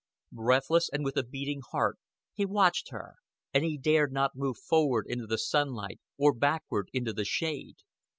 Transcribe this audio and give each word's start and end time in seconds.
Breathless 0.31 0.89
and 0.91 1.03
with 1.05 1.15
a 1.15 1.21
beating 1.21 1.61
heart, 1.73 1.99
he 2.33 2.43
watched 2.43 2.89
her, 2.89 3.17
and 3.53 3.63
he 3.63 3.77
dared 3.77 4.11
not 4.11 4.35
move 4.35 4.57
forward 4.57 5.05
into 5.07 5.27
the 5.27 5.37
sunlight 5.37 5.99
or 6.17 6.33
backward 6.33 6.89
into 6.91 7.13
the 7.13 7.23
shade. 7.23 7.75